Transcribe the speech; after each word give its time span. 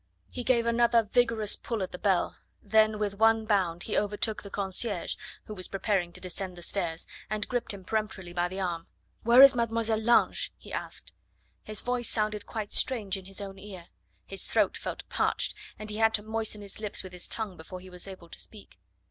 He 0.31 0.43
gave 0.43 0.65
another 0.65 1.03
vigorous 1.03 1.55
pull 1.55 1.83
at 1.83 1.91
the 1.91 1.99
bell, 1.99 2.35
then 2.59 2.97
with 2.97 3.19
one 3.19 3.45
bound 3.45 3.83
he 3.83 3.95
overtook 3.95 4.41
the 4.41 4.49
concierge, 4.49 5.15
who 5.45 5.53
was 5.53 5.67
preparing 5.67 6.11
to 6.13 6.19
descend 6.19 6.55
the 6.57 6.63
stairs, 6.63 7.05
and 7.29 7.47
gripped 7.47 7.71
him 7.71 7.83
peremptorily 7.83 8.33
by 8.33 8.47
the 8.47 8.59
arm. 8.59 8.87
"Where 9.21 9.43
is 9.43 9.53
Mademoiselle 9.53 10.01
Lange?" 10.01 10.51
he 10.57 10.73
asked. 10.73 11.13
His 11.63 11.81
voice 11.81 12.09
sounded 12.09 12.47
quite 12.47 12.71
strange 12.71 13.15
in 13.15 13.25
his 13.25 13.39
own 13.39 13.59
ear; 13.59 13.89
his 14.25 14.47
throat 14.47 14.75
felt 14.75 15.07
parched, 15.07 15.53
and 15.77 15.91
he 15.91 15.97
had 15.97 16.15
to 16.15 16.23
moisten 16.23 16.61
his 16.61 16.79
lips 16.79 17.03
with 17.03 17.13
his 17.13 17.27
tongue 17.27 17.55
before 17.55 17.79
he 17.79 17.91
was 17.91 18.07
able 18.07 18.29
to 18.29 18.39
speak. 18.39 18.79